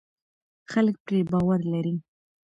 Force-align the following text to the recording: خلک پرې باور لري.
خلک 0.71 0.95
پرې 1.05 1.19
باور 1.31 1.59
لري. 1.73 1.95